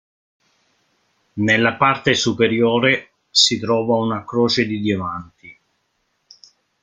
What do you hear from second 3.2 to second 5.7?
si trova una croce di diamanti.